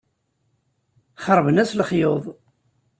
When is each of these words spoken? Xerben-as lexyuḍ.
Xerben-as 1.23 1.71
lexyuḍ. 1.75 2.23